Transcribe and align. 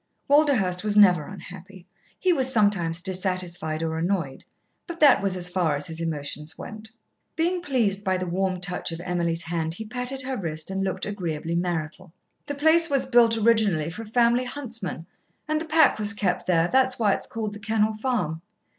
Walderhurst 0.27 0.83
was 0.83 0.97
never 0.97 1.25
unhappy. 1.27 1.85
He 2.17 2.33
was 2.33 2.51
sometimes 2.51 3.01
dissatisfied 3.01 3.83
or 3.83 3.99
annoyed, 3.99 4.43
but 4.87 4.99
that 4.99 5.21
was 5.21 5.37
as 5.37 5.47
far 5.47 5.75
as 5.75 5.85
his 5.85 5.99
emotions 6.01 6.57
went. 6.57 6.89
Being 7.35 7.61
pleased 7.61 8.03
by 8.03 8.17
the 8.17 8.25
warm 8.25 8.59
touch 8.61 8.91
of 8.91 8.99
Emily's 9.01 9.43
hand, 9.43 9.75
he 9.75 9.85
patted 9.85 10.23
her 10.23 10.35
wrist 10.37 10.71
and 10.71 10.83
looked 10.83 11.05
agreeably 11.05 11.53
marital. 11.55 12.11
"The 12.47 12.55
place 12.55 12.89
was 12.89 13.05
built 13.05 13.37
originally 13.37 13.91
for 13.91 14.01
a 14.01 14.07
family 14.07 14.45
huntsman, 14.45 15.05
and 15.47 15.61
the 15.61 15.65
pack 15.65 15.99
was 15.99 16.15
kept 16.15 16.47
there. 16.47 16.67
That 16.67 16.87
is 16.87 16.97
why 16.97 17.13
it 17.13 17.19
is 17.19 17.27
called 17.27 17.53
The 17.53 17.59
Kennel 17.59 17.93
Farm. 17.93 18.41